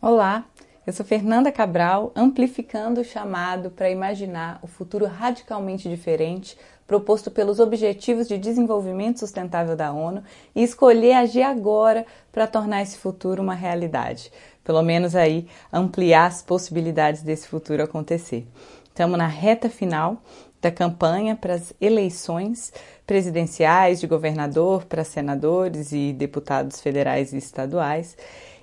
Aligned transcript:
Olá, 0.00 0.44
eu 0.86 0.92
sou 0.92 1.04
Fernanda 1.04 1.50
Cabral, 1.50 2.12
amplificando 2.14 3.00
o 3.00 3.04
chamado 3.04 3.68
para 3.68 3.90
imaginar 3.90 4.60
o 4.62 4.68
futuro 4.68 5.06
radicalmente 5.06 5.88
diferente 5.88 6.56
proposto 6.86 7.32
pelos 7.32 7.58
Objetivos 7.58 8.28
de 8.28 8.38
Desenvolvimento 8.38 9.18
Sustentável 9.18 9.74
da 9.74 9.90
ONU 9.90 10.22
e 10.54 10.62
escolher 10.62 11.14
agir 11.14 11.42
agora 11.42 12.06
para 12.30 12.46
tornar 12.46 12.80
esse 12.80 12.96
futuro 12.96 13.42
uma 13.42 13.54
realidade. 13.54 14.30
Pelo 14.62 14.82
menos 14.82 15.16
aí 15.16 15.48
ampliar 15.72 16.26
as 16.26 16.42
possibilidades 16.42 17.22
desse 17.22 17.48
futuro 17.48 17.82
acontecer. 17.82 18.46
Estamos 18.84 19.18
na 19.18 19.26
reta 19.26 19.68
final 19.68 20.22
da 20.62 20.70
campanha 20.70 21.34
para 21.34 21.54
as 21.54 21.72
eleições 21.80 22.72
presidenciais 23.04 23.98
de 24.00 24.06
governador, 24.06 24.84
para 24.84 25.02
senadores 25.02 25.90
e 25.90 26.12
deputados 26.12 26.80
federais 26.80 27.32
e 27.32 27.36
estaduais. 27.36 28.16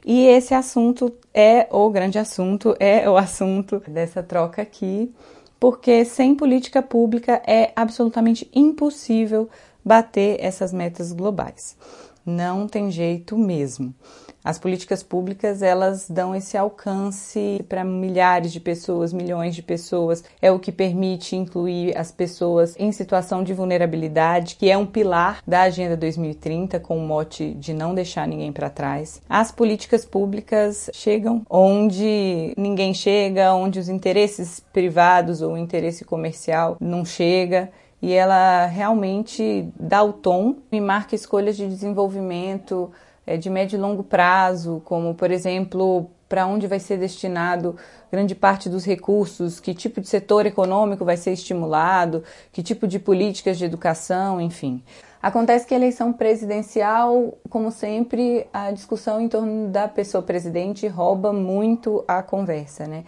E 0.07 0.27
esse 0.27 0.53
assunto 0.53 1.11
é 1.33 1.67
o 1.71 1.89
grande 1.89 2.19
assunto, 2.19 2.75
é 2.79 3.09
o 3.09 3.17
assunto 3.17 3.81
dessa 3.87 4.21
troca 4.21 4.61
aqui, 4.61 5.11
porque 5.59 6.05
sem 6.05 6.35
política 6.35 6.79
pública 6.79 7.41
é 7.43 7.71
absolutamente 7.75 8.47
impossível 8.53 9.49
bater 9.83 10.37
essas 10.39 10.71
metas 10.71 11.11
globais. 11.11 11.75
Não 12.23 12.67
tem 12.67 12.91
jeito 12.91 13.35
mesmo. 13.35 13.95
As 14.45 14.59
políticas 14.59 15.01
públicas, 15.01 15.63
elas 15.63 16.07
dão 16.07 16.35
esse 16.35 16.55
alcance 16.55 17.65
para 17.67 17.83
milhares 17.83 18.53
de 18.53 18.59
pessoas, 18.59 19.11
milhões 19.11 19.55
de 19.55 19.63
pessoas. 19.63 20.23
É 20.39 20.51
o 20.51 20.59
que 20.59 20.71
permite 20.71 21.35
incluir 21.35 21.97
as 21.97 22.11
pessoas 22.11 22.75
em 22.77 22.91
situação 22.91 23.43
de 23.43 23.55
vulnerabilidade, 23.55 24.55
que 24.55 24.69
é 24.69 24.77
um 24.77 24.85
pilar 24.85 25.41
da 25.47 25.63
Agenda 25.63 25.97
2030, 25.97 26.79
com 26.79 26.95
o 26.95 27.07
mote 27.07 27.55
de 27.55 27.73
não 27.73 27.95
deixar 27.95 28.27
ninguém 28.27 28.51
para 28.51 28.69
trás. 28.69 29.19
As 29.27 29.51
políticas 29.51 30.05
públicas 30.05 30.91
chegam 30.93 31.41
onde 31.49 32.53
ninguém 32.55 32.93
chega, 32.93 33.51
onde 33.51 33.79
os 33.79 33.89
interesses 33.89 34.59
privados 34.59 35.41
ou 35.41 35.53
o 35.53 35.57
interesse 35.57 36.05
comercial 36.05 36.77
não 36.79 37.03
chega 37.03 37.71
e 37.99 38.13
ela 38.13 38.67
realmente 38.67 39.67
dá 39.79 40.03
o 40.03 40.13
tom 40.13 40.57
e 40.71 40.79
marca 40.79 41.15
escolhas 41.15 41.57
de 41.57 41.67
desenvolvimento 41.67 42.91
de 43.39 43.49
médio 43.49 43.77
e 43.77 43.79
longo 43.79 44.03
prazo, 44.03 44.81
como, 44.85 45.15
por 45.15 45.31
exemplo, 45.31 46.09
para 46.29 46.45
onde 46.45 46.67
vai 46.67 46.79
ser 46.79 46.97
destinado 46.97 47.75
grande 48.11 48.35
parte 48.35 48.69
dos 48.69 48.85
recursos, 48.85 49.59
que 49.59 49.73
tipo 49.73 49.99
de 49.99 50.07
setor 50.07 50.45
econômico 50.45 51.03
vai 51.03 51.17
ser 51.17 51.31
estimulado, 51.31 52.23
que 52.51 52.63
tipo 52.63 52.87
de 52.87 52.99
políticas 52.99 53.57
de 53.57 53.65
educação, 53.65 54.39
enfim. 54.39 54.83
Acontece 55.21 55.65
que 55.65 55.73
a 55.73 55.77
eleição 55.77 56.13
presidencial, 56.13 57.37
como 57.49 57.71
sempre, 57.71 58.47
a 58.53 58.71
discussão 58.71 59.19
em 59.19 59.27
torno 59.27 59.69
da 59.69 59.87
pessoa 59.87 60.21
presidente 60.21 60.87
rouba 60.87 61.33
muito 61.33 62.05
a 62.07 62.21
conversa, 62.21 62.85
né? 62.85 63.03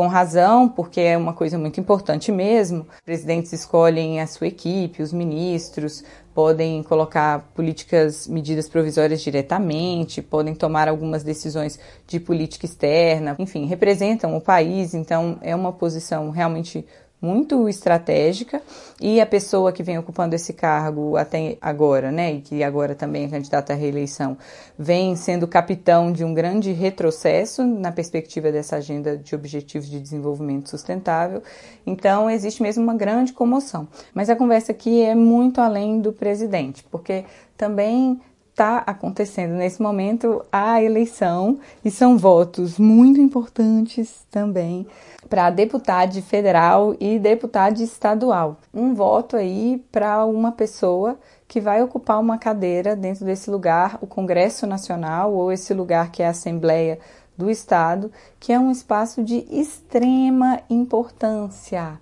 Com 0.00 0.06
razão, 0.06 0.66
porque 0.66 0.98
é 0.98 1.14
uma 1.14 1.34
coisa 1.34 1.58
muito 1.58 1.78
importante 1.78 2.32
mesmo. 2.32 2.86
Presidentes 3.04 3.52
escolhem 3.52 4.18
a 4.18 4.26
sua 4.26 4.46
equipe, 4.46 5.02
os 5.02 5.12
ministros, 5.12 6.02
podem 6.34 6.82
colocar 6.82 7.50
políticas, 7.54 8.26
medidas 8.26 8.66
provisórias 8.66 9.20
diretamente, 9.20 10.22
podem 10.22 10.54
tomar 10.54 10.88
algumas 10.88 11.22
decisões 11.22 11.78
de 12.06 12.18
política 12.18 12.64
externa, 12.64 13.36
enfim, 13.38 13.66
representam 13.66 14.34
o 14.34 14.40
país, 14.40 14.94
então 14.94 15.38
é 15.42 15.54
uma 15.54 15.70
posição 15.70 16.30
realmente 16.30 16.82
muito 17.20 17.68
estratégica 17.68 18.62
e 19.00 19.20
a 19.20 19.26
pessoa 19.26 19.72
que 19.72 19.82
vem 19.82 19.98
ocupando 19.98 20.34
esse 20.34 20.52
cargo 20.52 21.16
até 21.16 21.58
agora, 21.60 22.10
né, 22.10 22.34
e 22.34 22.40
que 22.40 22.62
agora 22.62 22.94
também 22.94 23.24
é 23.24 23.28
candidata 23.28 23.72
à 23.72 23.76
reeleição, 23.76 24.36
vem 24.78 25.14
sendo 25.16 25.46
capitão 25.46 26.12
de 26.12 26.24
um 26.24 26.32
grande 26.32 26.72
retrocesso 26.72 27.64
na 27.64 27.92
perspectiva 27.92 28.50
dessa 28.50 28.76
agenda 28.76 29.16
de 29.16 29.34
objetivos 29.34 29.88
de 29.88 30.00
desenvolvimento 30.00 30.70
sustentável. 30.70 31.42
Então, 31.86 32.30
existe 32.30 32.62
mesmo 32.62 32.82
uma 32.82 32.94
grande 32.94 33.32
comoção. 33.32 33.88
Mas 34.14 34.30
a 34.30 34.36
conversa 34.36 34.72
aqui 34.72 35.02
é 35.02 35.14
muito 35.14 35.60
além 35.60 36.00
do 36.00 36.12
presidente, 36.12 36.84
porque 36.90 37.24
também 37.56 38.20
está 38.60 38.84
acontecendo 38.86 39.54
nesse 39.54 39.80
momento 39.80 40.44
a 40.52 40.82
eleição 40.82 41.58
e 41.82 41.90
são 41.90 42.18
votos 42.18 42.78
muito 42.78 43.18
importantes 43.18 44.26
também 44.30 44.86
para 45.30 45.48
deputado 45.48 46.20
federal 46.20 46.94
e 47.00 47.18
deputado 47.18 47.80
estadual. 47.80 48.58
Um 48.74 48.94
voto 48.94 49.34
aí 49.34 49.82
para 49.90 50.26
uma 50.26 50.52
pessoa 50.52 51.18
que 51.48 51.58
vai 51.58 51.82
ocupar 51.82 52.20
uma 52.20 52.36
cadeira 52.36 52.94
dentro 52.94 53.24
desse 53.24 53.50
lugar, 53.50 53.96
o 54.02 54.06
Congresso 54.06 54.66
Nacional 54.66 55.32
ou 55.32 55.50
esse 55.50 55.72
lugar 55.72 56.12
que 56.12 56.22
é 56.22 56.26
a 56.26 56.30
Assembleia 56.30 56.98
do 57.38 57.50
Estado, 57.50 58.12
que 58.38 58.52
é 58.52 58.60
um 58.60 58.70
espaço 58.70 59.24
de 59.24 59.38
extrema 59.50 60.60
importância. 60.68 61.98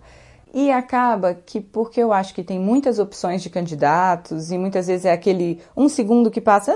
E 0.53 0.71
acaba 0.71 1.35
que, 1.35 1.61
porque 1.61 2.01
eu 2.01 2.13
acho 2.13 2.35
que 2.35 2.43
tem 2.43 2.59
muitas 2.59 2.99
opções 2.99 3.43
de 3.43 3.51
candidatos 3.51 4.51
e 4.51 4.57
muitas 4.57 4.87
vezes 4.87 5.05
é 5.05 5.13
aquele 5.13 5.61
um 5.77 5.89
segundo 5.89 6.31
que 6.31 6.41
passa 6.41 6.75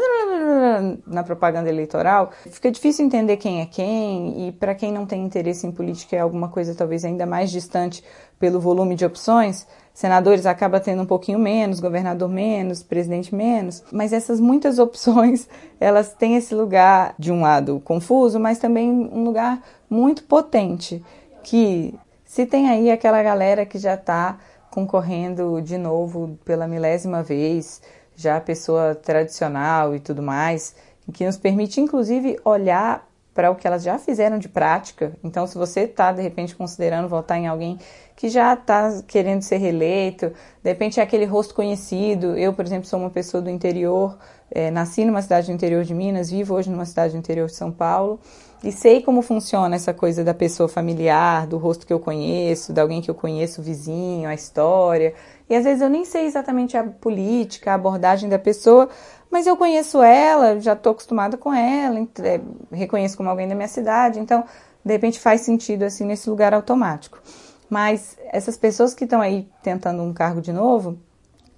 na 1.06 1.22
propaganda 1.22 1.68
eleitoral, 1.68 2.30
fica 2.50 2.70
difícil 2.70 3.04
entender 3.04 3.36
quem 3.36 3.60
é 3.60 3.66
quem 3.66 4.48
e 4.48 4.52
para 4.52 4.74
quem 4.74 4.92
não 4.92 5.06
tem 5.06 5.24
interesse 5.24 5.66
em 5.66 5.72
política 5.72 6.16
é 6.16 6.20
alguma 6.20 6.48
coisa 6.48 6.74
talvez 6.74 7.04
ainda 7.04 7.24
mais 7.24 7.50
distante 7.50 8.04
pelo 8.38 8.60
volume 8.60 8.94
de 8.94 9.04
opções. 9.04 9.66
Senadores 9.94 10.46
acaba 10.46 10.80
tendo 10.80 11.02
um 11.02 11.06
pouquinho 11.06 11.38
menos, 11.38 11.80
governador 11.80 12.28
menos, 12.28 12.82
presidente 12.82 13.34
menos, 13.34 13.82
mas 13.92 14.12
essas 14.12 14.40
muitas 14.40 14.78
opções, 14.80 15.48
elas 15.80 16.12
têm 16.12 16.36
esse 16.36 16.54
lugar 16.54 17.14
de 17.18 17.30
um 17.32 17.40
lado 17.40 17.80
confuso, 17.84 18.38
mas 18.38 18.58
também 18.58 18.90
um 18.90 19.24
lugar 19.24 19.62
muito 19.88 20.24
potente 20.24 21.02
que 21.42 21.94
se 22.32 22.46
tem 22.46 22.70
aí 22.70 22.90
aquela 22.90 23.22
galera 23.22 23.66
que 23.66 23.78
já 23.78 23.92
está 23.92 24.38
concorrendo 24.70 25.60
de 25.60 25.76
novo 25.76 26.38
pela 26.46 26.66
milésima 26.66 27.22
vez, 27.22 27.82
já 28.16 28.40
pessoa 28.40 28.94
tradicional 28.94 29.94
e 29.94 30.00
tudo 30.00 30.22
mais, 30.22 30.74
que 31.12 31.26
nos 31.26 31.36
permite 31.36 31.78
inclusive 31.78 32.40
olhar 32.42 33.06
para 33.34 33.50
o 33.50 33.54
que 33.54 33.66
elas 33.66 33.82
já 33.82 33.98
fizeram 33.98 34.38
de 34.38 34.48
prática. 34.48 35.12
Então, 35.22 35.46
se 35.46 35.58
você 35.58 35.80
está 35.80 36.10
de 36.10 36.22
repente 36.22 36.56
considerando 36.56 37.06
votar 37.06 37.36
em 37.36 37.48
alguém 37.48 37.78
que 38.16 38.30
já 38.30 38.54
está 38.54 39.02
querendo 39.06 39.42
ser 39.42 39.58
reeleito, 39.58 40.32
de 40.62 40.70
repente 40.70 41.00
é 41.00 41.02
aquele 41.02 41.26
rosto 41.26 41.54
conhecido. 41.54 42.38
Eu, 42.38 42.54
por 42.54 42.64
exemplo, 42.64 42.86
sou 42.86 42.98
uma 42.98 43.10
pessoa 43.10 43.42
do 43.42 43.50
interior, 43.50 44.16
é, 44.50 44.70
nasci 44.70 45.04
numa 45.04 45.20
cidade 45.20 45.48
do 45.48 45.52
interior 45.52 45.84
de 45.84 45.92
Minas, 45.92 46.30
vivo 46.30 46.54
hoje 46.54 46.70
numa 46.70 46.86
cidade 46.86 47.12
do 47.12 47.18
interior 47.18 47.48
de 47.48 47.54
São 47.54 47.70
Paulo 47.70 48.18
e 48.62 48.70
sei 48.70 49.02
como 49.02 49.22
funciona 49.22 49.74
essa 49.74 49.92
coisa 49.92 50.22
da 50.22 50.32
pessoa 50.32 50.68
familiar, 50.68 51.46
do 51.46 51.58
rosto 51.58 51.86
que 51.86 51.92
eu 51.92 51.98
conheço, 51.98 52.72
de 52.72 52.80
alguém 52.80 53.02
que 53.02 53.10
eu 53.10 53.14
conheço, 53.14 53.60
vizinho, 53.60 54.28
a 54.28 54.34
história. 54.34 55.14
E 55.50 55.54
às 55.54 55.64
vezes 55.64 55.82
eu 55.82 55.88
nem 55.88 56.04
sei 56.04 56.26
exatamente 56.26 56.76
a 56.76 56.84
política, 56.84 57.72
a 57.72 57.74
abordagem 57.74 58.28
da 58.28 58.38
pessoa, 58.38 58.88
mas 59.30 59.46
eu 59.46 59.56
conheço 59.56 60.00
ela, 60.00 60.60
já 60.60 60.74
estou 60.74 60.92
acostumada 60.92 61.36
com 61.36 61.52
ela, 61.52 61.98
é, 62.22 62.40
reconheço 62.70 63.16
como 63.16 63.28
alguém 63.28 63.48
da 63.48 63.54
minha 63.54 63.68
cidade, 63.68 64.20
então 64.20 64.44
de 64.84 64.92
repente 64.92 65.18
faz 65.18 65.40
sentido 65.40 65.82
assim 65.82 66.04
nesse 66.04 66.30
lugar 66.30 66.54
automático. 66.54 67.20
Mas 67.68 68.16
essas 68.30 68.56
pessoas 68.56 68.94
que 68.94 69.04
estão 69.04 69.20
aí 69.20 69.48
tentando 69.62 70.02
um 70.02 70.12
cargo 70.12 70.40
de 70.40 70.52
novo, 70.52 70.98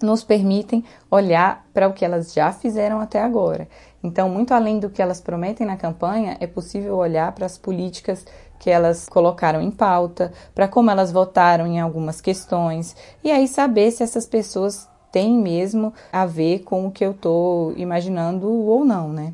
nos 0.02 0.22
permitem 0.22 0.84
olhar 1.10 1.66
para 1.72 1.88
o 1.88 1.92
que 1.92 2.04
elas 2.04 2.32
já 2.32 2.52
fizeram 2.52 3.00
até 3.00 3.20
agora. 3.20 3.68
Então, 4.04 4.28
muito 4.28 4.52
além 4.52 4.78
do 4.78 4.90
que 4.90 5.00
elas 5.00 5.18
prometem 5.18 5.66
na 5.66 5.78
campanha, 5.78 6.36
é 6.38 6.46
possível 6.46 6.98
olhar 6.98 7.32
para 7.32 7.46
as 7.46 7.56
políticas 7.56 8.26
que 8.58 8.68
elas 8.68 9.08
colocaram 9.08 9.62
em 9.62 9.70
pauta, 9.70 10.30
para 10.54 10.68
como 10.68 10.90
elas 10.90 11.10
votaram 11.10 11.66
em 11.66 11.80
algumas 11.80 12.20
questões, 12.20 12.94
e 13.24 13.30
aí 13.30 13.48
saber 13.48 13.90
se 13.90 14.02
essas 14.02 14.26
pessoas 14.26 14.86
têm 15.10 15.38
mesmo 15.38 15.92
a 16.12 16.26
ver 16.26 16.60
com 16.60 16.86
o 16.86 16.90
que 16.90 17.04
eu 17.04 17.12
estou 17.12 17.72
imaginando 17.78 18.46
ou 18.46 18.84
não, 18.84 19.10
né? 19.10 19.32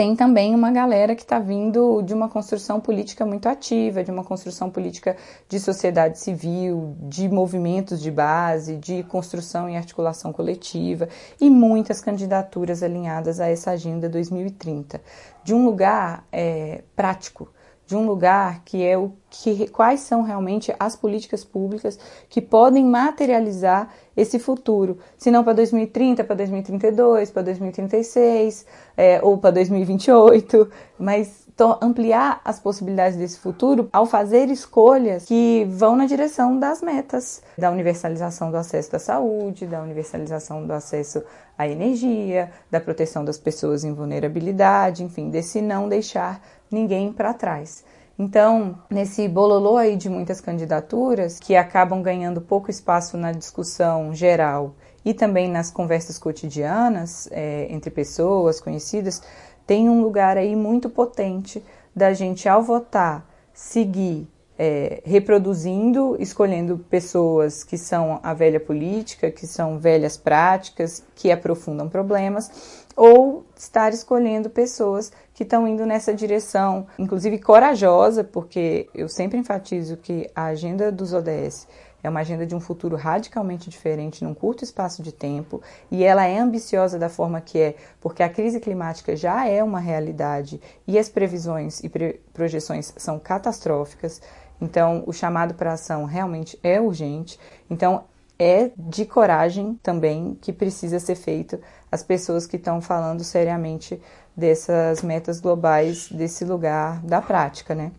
Tem 0.00 0.16
também 0.16 0.54
uma 0.54 0.70
galera 0.70 1.14
que 1.14 1.20
está 1.20 1.38
vindo 1.38 2.00
de 2.00 2.14
uma 2.14 2.26
construção 2.26 2.80
política 2.80 3.26
muito 3.26 3.46
ativa, 3.50 4.02
de 4.02 4.10
uma 4.10 4.24
construção 4.24 4.70
política 4.70 5.14
de 5.46 5.60
sociedade 5.60 6.18
civil, 6.18 6.96
de 7.02 7.28
movimentos 7.28 8.00
de 8.00 8.10
base, 8.10 8.78
de 8.78 9.02
construção 9.02 9.68
e 9.68 9.76
articulação 9.76 10.32
coletiva 10.32 11.06
e 11.38 11.50
muitas 11.50 12.00
candidaturas 12.00 12.82
alinhadas 12.82 13.40
a 13.40 13.48
essa 13.48 13.72
Agenda 13.72 14.08
2030, 14.08 15.02
de 15.44 15.52
um 15.52 15.66
lugar 15.66 16.24
é, 16.32 16.82
prático 16.96 17.50
de 17.90 17.96
um 17.96 18.06
lugar 18.06 18.62
que 18.64 18.84
é 18.86 18.96
o 18.96 19.12
que 19.28 19.68
quais 19.68 20.00
são 20.00 20.22
realmente 20.22 20.72
as 20.78 20.94
políticas 20.94 21.44
públicas 21.44 21.98
que 22.28 22.40
podem 22.40 22.84
materializar 22.84 23.92
esse 24.16 24.38
futuro, 24.38 24.98
se 25.16 25.28
não 25.28 25.42
para 25.42 25.54
2030, 25.54 26.22
para 26.22 26.36
2032, 26.36 27.32
para 27.32 27.42
2036 27.42 28.64
é, 28.96 29.20
ou 29.22 29.38
para 29.38 29.50
2028, 29.50 30.70
mas 30.98 31.39
ampliar 31.80 32.40
as 32.44 32.58
possibilidades 32.58 33.16
desse 33.16 33.38
futuro 33.38 33.88
ao 33.92 34.06
fazer 34.06 34.48
escolhas 34.48 35.24
que 35.24 35.66
vão 35.70 35.96
na 35.96 36.06
direção 36.06 36.58
das 36.58 36.82
metas, 36.82 37.42
da 37.56 37.70
universalização 37.70 38.50
do 38.50 38.56
acesso 38.56 38.94
à 38.96 38.98
saúde, 38.98 39.66
da 39.66 39.82
universalização 39.82 40.66
do 40.66 40.72
acesso 40.72 41.22
à 41.56 41.68
energia, 41.68 42.50
da 42.70 42.80
proteção 42.80 43.24
das 43.24 43.38
pessoas 43.38 43.84
em 43.84 43.92
vulnerabilidade, 43.92 45.04
enfim, 45.04 45.30
desse 45.30 45.60
não 45.60 45.88
deixar 45.88 46.40
ninguém 46.70 47.12
para 47.12 47.34
trás. 47.34 47.84
Então, 48.18 48.78
nesse 48.90 49.26
bololô 49.26 49.78
aí 49.78 49.96
de 49.96 50.10
muitas 50.10 50.42
candidaturas 50.42 51.38
que 51.38 51.56
acabam 51.56 52.02
ganhando 52.02 52.40
pouco 52.40 52.70
espaço 52.70 53.16
na 53.16 53.32
discussão 53.32 54.14
geral 54.14 54.74
e 55.02 55.14
também 55.14 55.48
nas 55.48 55.70
conversas 55.70 56.18
cotidianas 56.18 57.26
é, 57.30 57.66
entre 57.70 57.90
pessoas 57.90 58.60
conhecidas, 58.60 59.22
tem 59.70 59.88
um 59.88 60.02
lugar 60.02 60.36
aí 60.36 60.56
muito 60.56 60.90
potente 60.90 61.62
da 61.94 62.12
gente, 62.12 62.48
ao 62.48 62.60
votar, 62.60 63.24
seguir 63.54 64.26
é, 64.58 65.00
reproduzindo, 65.04 66.16
escolhendo 66.18 66.76
pessoas 66.90 67.62
que 67.62 67.78
são 67.78 68.18
a 68.20 68.34
velha 68.34 68.58
política, 68.58 69.30
que 69.30 69.46
são 69.46 69.78
velhas 69.78 70.16
práticas, 70.16 71.04
que 71.14 71.30
aprofundam 71.30 71.88
problemas, 71.88 72.84
ou 72.96 73.46
estar 73.56 73.92
escolhendo 73.92 74.50
pessoas 74.50 75.12
que 75.32 75.44
estão 75.44 75.68
indo 75.68 75.86
nessa 75.86 76.12
direção, 76.12 76.88
inclusive 76.98 77.38
corajosa, 77.38 78.24
porque 78.24 78.88
eu 78.92 79.08
sempre 79.08 79.38
enfatizo 79.38 79.96
que 79.98 80.28
a 80.34 80.46
agenda 80.46 80.90
dos 80.90 81.12
ODS 81.12 81.68
é 82.02 82.08
uma 82.08 82.20
agenda 82.20 82.46
de 82.46 82.54
um 82.54 82.60
futuro 82.60 82.96
radicalmente 82.96 83.68
diferente 83.68 84.24
num 84.24 84.34
curto 84.34 84.64
espaço 84.64 85.02
de 85.02 85.12
tempo 85.12 85.62
e 85.90 86.04
ela 86.04 86.24
é 86.24 86.38
ambiciosa 86.38 86.98
da 86.98 87.08
forma 87.08 87.40
que 87.40 87.58
é, 87.58 87.74
porque 88.00 88.22
a 88.22 88.28
crise 88.28 88.60
climática 88.60 89.14
já 89.16 89.46
é 89.46 89.62
uma 89.62 89.80
realidade 89.80 90.60
e 90.86 90.98
as 90.98 91.08
previsões 91.08 91.82
e 91.82 91.88
pre 91.88 92.20
projeções 92.32 92.92
são 92.96 93.18
catastróficas. 93.18 94.20
Então, 94.60 95.02
o 95.06 95.12
chamado 95.12 95.54
para 95.54 95.72
ação 95.72 96.04
realmente 96.04 96.58
é 96.62 96.80
urgente. 96.80 97.38
Então, 97.68 98.04
é 98.38 98.70
de 98.74 99.04
coragem 99.04 99.78
também 99.82 100.36
que 100.40 100.52
precisa 100.52 100.98
ser 100.98 101.14
feito 101.14 101.58
as 101.92 102.02
pessoas 102.02 102.46
que 102.46 102.56
estão 102.56 102.80
falando 102.80 103.22
seriamente 103.22 104.00
dessas 104.34 105.02
metas 105.02 105.40
globais, 105.40 106.08
desse 106.10 106.44
lugar 106.44 107.02
da 107.02 107.20
prática, 107.20 107.74
né? 107.74 107.92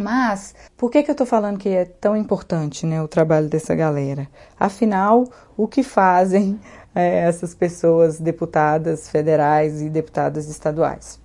Mas 0.00 0.54
por 0.76 0.90
que, 0.90 1.02
que 1.02 1.10
eu 1.10 1.12
estou 1.12 1.26
falando 1.26 1.58
que 1.58 1.68
é 1.68 1.84
tão 1.84 2.16
importante 2.16 2.86
né, 2.86 3.02
o 3.02 3.06
trabalho 3.06 3.48
dessa 3.48 3.74
galera? 3.74 4.26
Afinal, 4.58 5.24
o 5.56 5.68
que 5.68 5.82
fazem 5.82 6.58
é, 6.94 7.20
essas 7.20 7.54
pessoas, 7.54 8.18
deputadas 8.18 9.08
federais 9.10 9.82
e 9.82 9.90
deputadas 9.90 10.48
estaduais? 10.48 11.20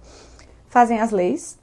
Fazem 0.67 0.99
as 0.99 1.11
leis, 1.11 1.57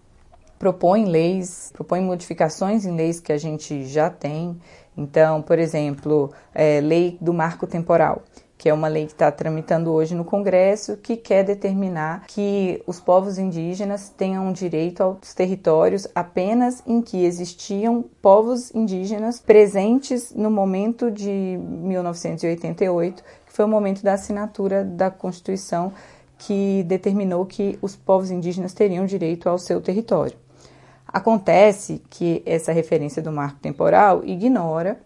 propõem 0.59 1.05
leis, 1.05 1.71
propõem 1.75 2.03
modificações 2.03 2.87
em 2.87 2.97
leis 2.97 3.21
que 3.21 3.33
a 3.33 3.39
gente 3.39 3.85
já 3.85 4.09
tem. 4.09 4.59
Então, 4.97 5.43
por 5.43 5.59
exemplo, 5.59 6.33
é, 6.55 6.81
lei 6.81 7.19
do 7.21 7.35
marco 7.35 7.67
temporal 7.67 8.23
que 8.63 8.69
é 8.69 8.73
uma 8.73 8.87
lei 8.87 9.07
que 9.07 9.11
está 9.11 9.29
tramitando 9.33 9.93
hoje 9.93 10.15
no 10.15 10.25
Congresso, 10.25 10.97
que 10.97 11.17
quer 11.17 11.43
determinar 11.43 12.27
que 12.29 12.81
os 12.87 13.01
povos 13.01 13.37
indígenas 13.37 14.09
tenham 14.09 14.53
direito 14.53 15.03
aos 15.03 15.35
territórios 15.35 16.07
apenas 16.15 16.81
em 16.87 17.03
que 17.03 17.25
existiam 17.25 18.05
povos 18.23 18.73
indígenas 18.73 19.41
presentes 19.41 20.33
no 20.33 20.49
momento 20.49 21.11
de 21.11 21.59
1988, 21.59 23.25
que 23.45 23.53
foi 23.53 23.65
o 23.65 23.69
momento 23.69 24.01
da 24.01 24.13
assinatura 24.13 24.85
da 24.85 25.11
Constituição 25.11 25.93
que 26.39 26.85
determinou 26.85 27.45
que 27.45 27.77
os 27.83 27.97
povos 27.97 28.31
indígenas 28.31 28.73
teriam 28.73 29.05
direito 29.07 29.49
ao 29.49 29.59
seu 29.59 29.81
território. 29.81 30.39
Acontece 31.05 32.01
que 32.09 32.45
essa 32.47 32.71
referência 32.71 33.21
do 33.21 33.33
marco 33.33 33.59
temporal 33.59 34.23
ignora 34.25 35.01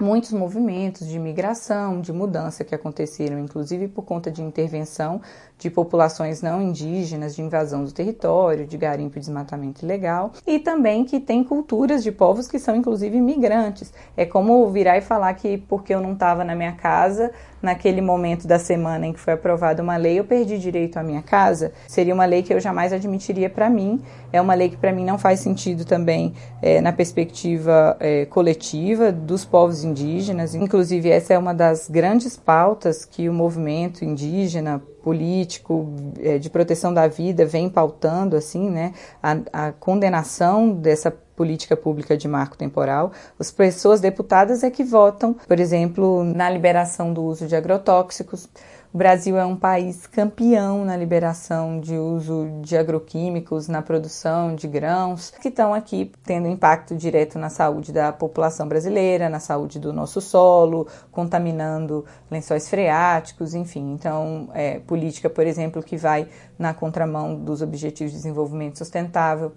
muitos 0.00 0.32
movimentos 0.32 1.06
de 1.06 1.18
migração, 1.18 2.00
de 2.00 2.12
mudança 2.12 2.64
que 2.64 2.74
aconteceram, 2.74 3.38
inclusive 3.38 3.88
por 3.88 4.04
conta 4.04 4.30
de 4.30 4.42
intervenção 4.42 5.20
de 5.58 5.68
populações 5.68 6.40
não 6.40 6.62
indígenas, 6.62 7.34
de 7.34 7.42
invasão 7.42 7.84
do 7.84 7.92
território, 7.92 8.66
de 8.66 8.76
garimpo 8.76 9.18
e 9.18 9.20
desmatamento 9.20 9.84
ilegal, 9.84 10.32
e 10.46 10.58
também 10.58 11.04
que 11.04 11.18
tem 11.18 11.42
culturas 11.42 12.02
de 12.02 12.12
povos 12.12 12.46
que 12.46 12.58
são 12.58 12.76
inclusive 12.76 13.20
migrantes. 13.20 13.92
É 14.16 14.24
como 14.24 14.70
virar 14.70 14.96
e 14.96 15.00
falar 15.00 15.34
que 15.34 15.58
porque 15.58 15.94
eu 15.94 16.00
não 16.00 16.12
estava 16.12 16.44
na 16.44 16.54
minha 16.54 16.72
casa 16.72 17.32
naquele 17.60 18.00
momento 18.00 18.46
da 18.46 18.58
semana 18.58 19.06
em 19.06 19.12
que 19.12 19.18
foi 19.18 19.32
aprovada 19.32 19.82
uma 19.82 19.96
lei, 19.96 20.18
eu 20.18 20.24
perdi 20.24 20.58
direito 20.58 20.96
à 20.96 21.02
minha 21.02 21.22
casa. 21.22 21.72
Seria 21.86 22.14
uma 22.14 22.24
lei 22.24 22.42
que 22.42 22.54
eu 22.54 22.60
jamais 22.60 22.92
admitiria 22.92 23.50
para 23.50 23.68
mim. 23.68 24.00
É 24.32 24.40
uma 24.40 24.54
lei 24.54 24.68
que 24.68 24.76
para 24.76 24.92
mim 24.92 25.04
não 25.04 25.18
faz 25.18 25.40
sentido 25.40 25.84
também 25.84 26.34
é, 26.62 26.80
na 26.80 26.92
perspectiva 26.92 27.96
é, 27.98 28.26
coletiva 28.26 29.10
dos 29.10 29.44
povos 29.44 29.84
indígenas. 29.84 30.54
Inclusive, 30.54 31.10
essa 31.10 31.34
é 31.34 31.38
uma 31.38 31.52
das 31.52 31.88
grandes 31.88 32.36
pautas 32.36 33.04
que 33.04 33.28
o 33.28 33.32
movimento 33.32 34.04
indígena 34.04 34.82
político 35.08 35.88
é, 36.20 36.36
de 36.36 36.50
proteção 36.50 36.92
da 36.92 37.08
vida 37.08 37.46
vem 37.46 37.70
pautando 37.70 38.36
assim, 38.36 38.68
né, 38.68 38.92
a, 39.22 39.68
a 39.68 39.72
condenação 39.72 40.70
dessa 40.70 41.10
política 41.10 41.74
pública 41.74 42.14
de 42.14 42.28
marco 42.28 42.58
temporal. 42.58 43.10
As 43.38 43.50
pessoas 43.50 44.02
deputadas 44.02 44.62
é 44.62 44.70
que 44.70 44.84
votam, 44.84 45.32
por 45.32 45.58
exemplo, 45.58 46.24
na 46.24 46.50
liberação 46.50 47.14
do 47.14 47.22
uso 47.22 47.46
de 47.46 47.56
agrotóxicos. 47.56 48.50
O 48.90 48.96
Brasil 48.96 49.36
é 49.36 49.44
um 49.44 49.54
país 49.54 50.06
campeão 50.06 50.82
na 50.82 50.96
liberação 50.96 51.78
de 51.78 51.94
uso 51.94 52.48
de 52.62 52.74
agroquímicos 52.74 53.68
na 53.68 53.82
produção 53.82 54.54
de 54.54 54.66
grãos, 54.66 55.30
que 55.30 55.48
estão 55.48 55.74
aqui 55.74 56.10
tendo 56.24 56.48
impacto 56.48 56.96
direto 56.96 57.38
na 57.38 57.50
saúde 57.50 57.92
da 57.92 58.10
população 58.14 58.66
brasileira, 58.66 59.28
na 59.28 59.40
saúde 59.40 59.78
do 59.78 59.92
nosso 59.92 60.22
solo, 60.22 60.86
contaminando 61.12 62.02
lençóis 62.30 62.66
freáticos, 62.70 63.54
enfim. 63.54 63.92
Então, 63.92 64.48
é, 64.54 64.78
política, 64.78 65.28
por 65.28 65.46
exemplo, 65.46 65.82
que 65.82 65.98
vai 65.98 66.26
na 66.58 66.72
contramão 66.72 67.34
dos 67.34 67.60
Objetivos 67.60 68.12
de 68.12 68.16
Desenvolvimento 68.16 68.78
Sustentável, 68.78 69.52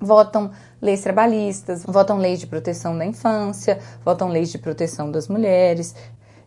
votam 0.00 0.50
leis 0.80 1.02
trabalhistas, 1.02 1.84
votam 1.84 2.16
leis 2.16 2.40
de 2.40 2.46
proteção 2.46 2.96
da 2.96 3.04
infância, 3.04 3.78
votam 4.02 4.28
leis 4.28 4.50
de 4.50 4.56
proteção 4.56 5.10
das 5.10 5.28
mulheres. 5.28 5.94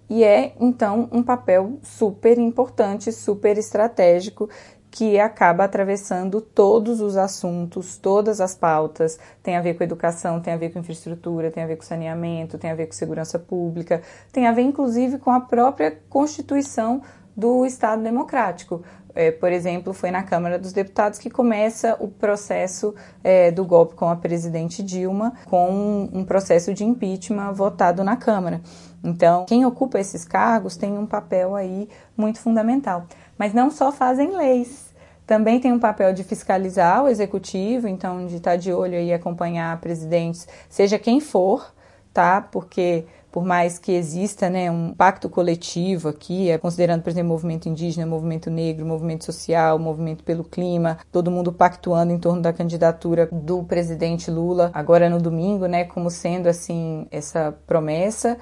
E 0.09 0.24
é, 0.24 0.54
então, 0.59 1.09
um 1.12 1.21
papel 1.21 1.80
super 1.83 2.38
importante, 2.38 3.12
super 3.12 3.57
estratégico 3.57 4.50
que 4.89 5.19
acaba 5.19 5.65
atravessando 5.65 6.42
todos 6.42 7.01
os 7.01 7.18
assuntos, 7.18 7.97
todas 7.97 8.40
as 8.40 8.56
pautas. 8.56 9.19
Tem 9.44 9.56
a 9.57 9.61
ver 9.61 9.76
com 9.76 9.83
educação, 9.83 10.40
tem 10.40 10.54
a 10.54 10.57
ver 10.57 10.71
com 10.71 10.80
infraestrutura, 10.80 11.52
tem 11.52 11.64
a 11.64 11.68
ver 11.68 11.76
com 11.76 11.83
saneamento, 11.83 12.57
tem 12.57 12.71
a 12.71 12.76
ver 12.76 12.87
com 12.87 12.94
segurança 12.94 13.37
pública, 13.37 14.02
tem 14.31 14.47
a 14.47 14.52
ver 14.52 14.64
inclusive 14.64 15.19
com 15.19 15.30
a 15.30 15.42
própria 15.42 15.99
Constituição 16.09 17.02
do 17.37 17.63
Estado 17.67 18.01
Democrático. 18.01 18.81
É, 19.13 19.31
por 19.31 19.51
exemplo, 19.51 19.94
foi 19.94 20.11
na 20.11 20.23
Câmara 20.23 20.59
dos 20.59 20.73
Deputados 20.73 21.17
que 21.19 21.29
começa 21.29 21.95
o 21.99 22.07
processo 22.07 22.94
é, 23.23 23.51
do 23.51 23.63
golpe 23.63 23.95
com 23.95 24.09
a 24.09 24.15
presidente 24.15 24.83
Dilma, 24.83 25.33
com 25.45 26.09
um, 26.11 26.23
processo 26.23 26.73
de 26.73 26.83
impeachment 26.83 27.53
votado 27.53 28.03
na 28.03 28.15
Câmara. 28.15 28.61
Então, 29.03 29.45
quem 29.45 29.65
ocupa 29.65 29.99
esses 29.99 30.25
cargos 30.25 30.75
tem 30.77 30.97
um 30.97 31.06
papel 31.06 31.56
aí 31.56 31.87
muito 32.15 32.39
fundamental. 32.39 33.06
Mas 33.37 33.53
não 33.53 33.71
só 33.71 33.91
fazem 33.91 34.35
leis, 34.35 34.94
também 35.25 35.59
tem 35.59 35.73
um 35.73 35.79
papel 35.79 36.13
de 36.13 36.23
fiscalizar 36.23 37.03
o 37.03 37.07
executivo, 37.07 37.87
então 37.87 38.25
de 38.27 38.37
estar 38.37 38.56
de 38.56 38.71
olho 38.71 38.99
e 38.99 39.11
acompanhar 39.11 39.79
presidentes, 39.81 40.47
seja 40.69 40.99
quem 40.99 41.19
for, 41.19 41.73
tá? 42.13 42.41
Porque 42.41 43.06
por 43.31 43.45
mais 43.45 43.77
que 43.77 43.91
exista 43.91 44.49
né, 44.49 44.69
um 44.71 44.93
pacto 44.93 45.29
coletivo 45.29 46.09
aqui, 46.09 46.49
é, 46.49 46.57
considerando, 46.57 47.01
por 47.01 47.09
exemplo, 47.09 47.29
movimento 47.29 47.69
indígena, 47.69 48.05
movimento 48.05 48.49
negro, 48.49 48.85
movimento 48.85 49.25
social, 49.25 49.77
movimento 49.77 50.23
pelo 50.23 50.43
clima, 50.43 50.97
todo 51.11 51.31
mundo 51.31 51.51
pactuando 51.51 52.11
em 52.13 52.19
torno 52.19 52.41
da 52.41 52.53
candidatura 52.53 53.27
do 53.31 53.63
presidente 53.63 54.31
Lula, 54.31 54.71
agora 54.73 55.09
no 55.09 55.21
domingo, 55.21 55.65
né, 55.65 55.83
como 55.85 56.09
sendo 56.09 56.47
assim 56.47 57.07
essa 57.11 57.53
promessa 57.65 58.37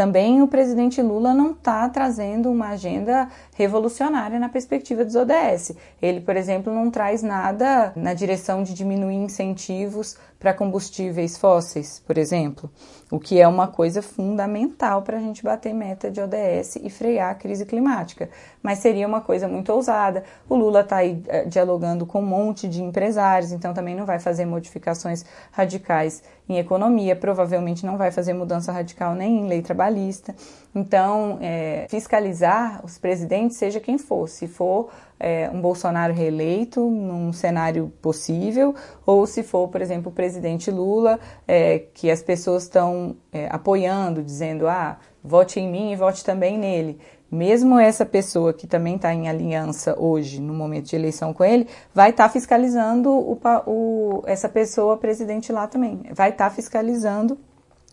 também 0.00 0.40
o 0.40 0.48
presidente 0.48 1.02
Lula 1.02 1.34
não 1.34 1.50
está 1.50 1.86
trazendo 1.90 2.50
uma 2.50 2.68
agenda 2.68 3.28
revolucionária 3.54 4.38
na 4.38 4.48
perspectiva 4.48 5.04
dos 5.04 5.14
ODS. 5.14 5.72
Ele, 6.00 6.22
por 6.22 6.36
exemplo, 6.38 6.72
não 6.72 6.90
traz 6.90 7.22
nada 7.22 7.92
na 7.94 8.14
direção 8.14 8.62
de 8.62 8.72
diminuir 8.72 9.16
incentivos 9.16 10.16
para 10.40 10.54
combustíveis 10.54 11.36
fósseis, 11.36 12.02
por 12.06 12.16
exemplo, 12.16 12.70
o 13.10 13.20
que 13.20 13.38
é 13.38 13.46
uma 13.46 13.68
coisa 13.68 14.00
fundamental 14.00 15.02
para 15.02 15.18
a 15.18 15.20
gente 15.20 15.44
bater 15.44 15.74
meta 15.74 16.10
de 16.10 16.18
ODS 16.18 16.76
e 16.76 16.88
frear 16.88 17.32
a 17.32 17.34
crise 17.34 17.66
climática. 17.66 18.30
Mas 18.62 18.78
seria 18.78 19.06
uma 19.06 19.20
coisa 19.20 19.46
muito 19.46 19.70
ousada. 19.70 20.24
O 20.48 20.56
Lula 20.56 20.80
está 20.80 20.96
aí 20.96 21.22
eh, 21.28 21.44
dialogando 21.44 22.06
com 22.06 22.20
um 22.20 22.26
monte 22.26 22.66
de 22.66 22.82
empresários, 22.82 23.52
então 23.52 23.74
também 23.74 23.94
não 23.94 24.06
vai 24.06 24.18
fazer 24.18 24.46
modificações 24.46 25.26
radicais 25.52 26.22
em 26.48 26.58
economia, 26.58 27.14
provavelmente 27.14 27.84
não 27.84 27.98
vai 27.98 28.10
fazer 28.10 28.32
mudança 28.32 28.72
radical 28.72 29.14
nem 29.14 29.40
em 29.40 29.46
lei 29.46 29.60
trabalhista. 29.60 30.34
Então, 30.74 31.38
é, 31.42 31.86
fiscalizar 31.90 32.82
os 32.82 32.96
presidentes, 32.96 33.58
seja 33.58 33.78
quem 33.78 33.98
for, 33.98 34.26
se 34.26 34.48
for 34.48 34.88
é, 35.20 35.50
um 35.52 35.60
Bolsonaro 35.60 36.12
reeleito 36.14 36.80
num 36.80 37.32
cenário 37.32 37.92
possível, 38.00 38.74
ou 39.04 39.26
se 39.26 39.42
for, 39.42 39.68
por 39.68 39.82
exemplo, 39.82 40.10
o 40.10 40.14
presidente 40.14 40.70
Lula, 40.70 41.20
é, 41.46 41.78
que 41.92 42.10
as 42.10 42.22
pessoas 42.22 42.62
estão 42.62 43.14
é, 43.30 43.46
apoiando, 43.50 44.22
dizendo, 44.22 44.66
ah, 44.66 44.98
vote 45.22 45.60
em 45.60 45.70
mim 45.70 45.92
e 45.92 45.96
vote 45.96 46.24
também 46.24 46.58
nele 46.58 46.98
mesmo 47.30 47.78
essa 47.78 48.04
pessoa 48.04 48.52
que 48.52 48.66
também 48.66 48.96
está 48.96 49.14
em 49.14 49.28
aliança 49.28 49.94
hoje, 49.96 50.40
no 50.40 50.52
momento 50.52 50.86
de 50.86 50.96
eleição 50.96 51.32
com 51.32 51.44
ele, 51.44 51.68
vai 51.94 52.10
estar 52.10 52.24
tá 52.24 52.30
fiscalizando 52.30 53.10
o, 53.10 53.38
o, 53.66 54.22
essa 54.26 54.48
pessoa 54.48 54.96
presidente 54.96 55.52
lá 55.52 55.68
também. 55.68 56.02
Vai 56.12 56.30
estar 56.30 56.48
tá 56.48 56.54
fiscalizando 56.54 57.38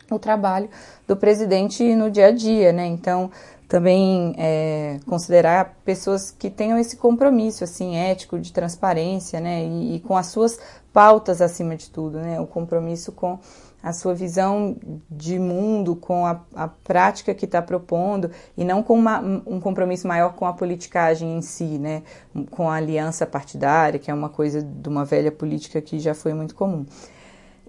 o 0.10 0.18
trabalho 0.18 0.70
do 1.06 1.16
presidente 1.16 1.94
no 1.94 2.10
dia 2.10 2.28
a 2.28 2.32
dia, 2.32 2.72
né? 2.72 2.86
Então, 2.86 3.30
também 3.68 4.34
é, 4.38 5.00
considerar 5.06 5.78
pessoas 5.84 6.32
que 6.32 6.50
tenham 6.50 6.78
esse 6.78 6.96
compromisso, 6.96 7.64
assim, 7.64 7.96
ético, 7.96 8.40
de 8.40 8.54
transparência, 8.54 9.40
né? 9.40 9.66
E, 9.66 9.96
e 9.96 10.00
com 10.00 10.16
as 10.16 10.28
suas 10.28 10.58
pautas 10.94 11.42
acima 11.42 11.76
de 11.76 11.90
tudo, 11.90 12.20
né? 12.20 12.40
O 12.40 12.48
compromisso 12.48 13.12
com 13.12 13.40
a 13.82 13.94
sua 13.94 14.14
visão 14.14 14.76
de 15.10 15.38
mundo 15.38 15.96
com 15.96 16.26
a, 16.26 16.42
a 16.56 16.68
prática 16.68 17.34
que 17.34 17.46
está 17.46 17.62
propondo 17.62 18.32
e 18.58 18.66
não 18.66 18.82
com 18.82 18.98
uma, 18.98 19.20
um 19.20 19.60
compromisso 19.60 20.08
maior 20.08 20.34
com 20.34 20.46
a 20.46 20.54
politicagem 20.54 21.38
em 21.38 21.42
si, 21.42 21.78
né? 21.78 22.02
com 22.50 22.70
a 22.70 22.76
aliança 22.76 23.26
partidária, 23.26 24.00
que 24.00 24.10
é 24.10 24.14
uma 24.14 24.30
coisa 24.30 24.62
de 24.62 24.90
uma 24.90 25.06
velha 25.06 25.32
política 25.32 25.80
que 25.80 26.00
já 26.00 26.14
foi 26.14 26.34
muito 26.34 26.56
comum. 26.56 26.86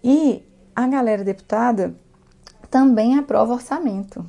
E 0.02 0.42
a 0.74 0.86
galera 0.86 1.22
deputada 1.22 1.94
também 2.70 3.18
aprova 3.18 3.52
orçamento. 3.52 4.24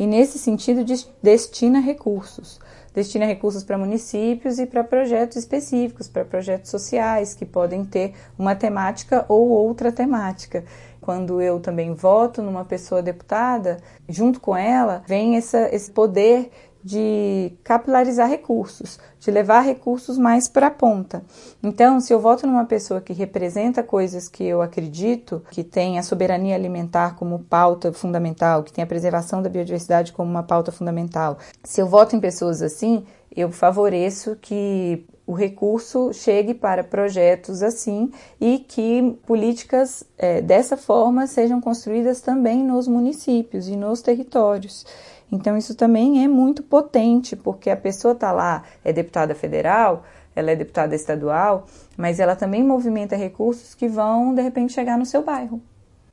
E 0.00 0.06
nesse 0.06 0.38
sentido 0.38 0.82
destina 1.22 1.78
recursos. 1.78 2.58
Destina 2.94 3.26
recursos 3.26 3.62
para 3.62 3.76
municípios 3.76 4.58
e 4.58 4.64
para 4.64 4.82
projetos 4.82 5.36
específicos, 5.36 6.08
para 6.08 6.24
projetos 6.24 6.70
sociais 6.70 7.34
que 7.34 7.44
podem 7.44 7.84
ter 7.84 8.14
uma 8.38 8.54
temática 8.54 9.26
ou 9.28 9.50
outra 9.50 9.92
temática 9.92 10.64
quando 11.02 11.40
eu 11.42 11.60
também 11.60 11.92
voto 11.92 12.40
numa 12.40 12.64
pessoa 12.64 13.02
deputada, 13.02 13.78
junto 14.08 14.40
com 14.40 14.56
ela 14.56 15.02
vem 15.06 15.36
essa, 15.36 15.68
esse 15.74 15.90
poder 15.90 16.50
de 16.82 17.52
capilarizar 17.62 18.28
recursos, 18.28 18.98
de 19.18 19.30
levar 19.30 19.60
recursos 19.60 20.16
mais 20.16 20.48
para 20.48 20.68
a 20.68 20.70
ponta. 20.70 21.22
Então, 21.62 22.00
se 22.00 22.12
eu 22.12 22.20
voto 22.20 22.46
numa 22.46 22.64
pessoa 22.64 23.00
que 23.00 23.12
representa 23.12 23.82
coisas 23.82 24.28
que 24.28 24.44
eu 24.44 24.62
acredito, 24.62 25.42
que 25.50 25.62
tem 25.62 25.98
a 25.98 26.02
soberania 26.02 26.54
alimentar 26.54 27.16
como 27.16 27.40
pauta 27.40 27.92
fundamental, 27.92 28.62
que 28.62 28.72
tem 28.72 28.82
a 28.82 28.86
preservação 28.86 29.42
da 29.42 29.50
biodiversidade 29.50 30.12
como 30.12 30.30
uma 30.30 30.42
pauta 30.42 30.72
fundamental, 30.72 31.38
se 31.62 31.80
eu 31.80 31.86
voto 31.86 32.16
em 32.16 32.20
pessoas 32.20 32.62
assim, 32.62 33.04
eu 33.34 33.50
favoreço 33.50 34.36
que 34.40 35.06
o 35.30 35.32
recurso 35.32 36.12
chegue 36.12 36.54
para 36.54 36.82
projetos 36.82 37.62
assim 37.62 38.10
e 38.40 38.58
que 38.58 39.16
políticas 39.24 40.02
é, 40.18 40.40
dessa 40.40 40.76
forma 40.76 41.28
sejam 41.28 41.60
construídas 41.60 42.20
também 42.20 42.64
nos 42.64 42.88
municípios 42.88 43.68
e 43.68 43.76
nos 43.76 44.02
territórios. 44.02 44.84
Então, 45.32 45.56
isso 45.56 45.74
também 45.74 46.24
é 46.24 46.28
muito 46.28 46.62
potente, 46.62 47.36
porque 47.36 47.70
a 47.70 47.76
pessoa 47.76 48.12
está 48.12 48.32
lá, 48.32 48.64
é 48.84 48.92
deputada 48.92 49.34
federal, 49.34 50.04
ela 50.34 50.50
é 50.50 50.56
deputada 50.56 50.94
estadual, 50.94 51.66
mas 51.96 52.18
ela 52.18 52.34
também 52.34 52.62
movimenta 52.62 53.16
recursos 53.16 53.74
que 53.74 53.88
vão, 53.88 54.34
de 54.34 54.42
repente, 54.42 54.72
chegar 54.72 54.98
no 54.98 55.06
seu 55.06 55.22
bairro. 55.22 55.60